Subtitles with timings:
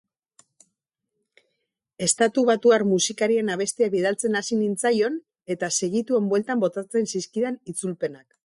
[2.05, 5.23] Estatubatuar musikarien abestiak bidaltzen hasi nintzaion
[5.57, 8.31] eta segituan bueltan botatzen zizkidan itzulpenak.